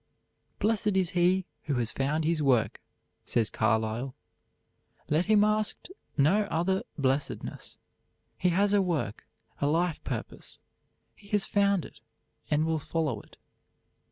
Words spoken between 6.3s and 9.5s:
other blessedness. He has a work